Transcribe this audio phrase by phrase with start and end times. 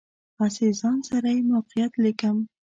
[0.39, 2.37] هسې ځان سره یې موقعیت لیکم.